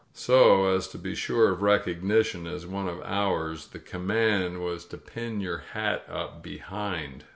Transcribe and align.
So 0.15 0.65
as 0.65 0.87
to 0.87 0.97
be 0.97 1.13
sure 1.13 1.51
of 1.51 1.61
recognition 1.61 2.47
as 2.47 2.65
one 2.65 2.87
of 2.87 3.01
"ours," 3.03 3.67
the 3.67 3.77
command 3.77 4.59
was 4.63 4.83
to 4.85 4.97
pin 4.97 5.41
your 5.41 5.59
hat 5.75 6.03
up 6.09 6.41
behind. 6.41 7.25